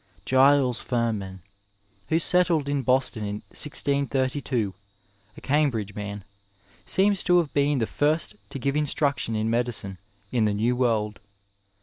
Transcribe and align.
Giles 0.25 0.79
Firman, 0.81 1.43
who 2.09 2.17
settled 2.17 2.67
in 2.67 2.81
Boston 2.81 3.21
in 3.23 3.35
1632, 3.51 4.73
a 5.37 5.41
Cambridge 5.41 5.93
man, 5.93 6.23
seems 6.87 7.23
to 7.25 7.37
have 7.37 7.53
been 7.53 7.77
the 7.77 7.85
first 7.85 8.35
to 8.49 8.57
give 8.57 8.75
instruction 8.75 9.35
in 9.35 9.51
medicine 9.51 9.99
in 10.31 10.45
the 10.45 10.55
new 10.55 10.75
world. 10.75 11.19